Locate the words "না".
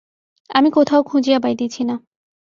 1.83-1.95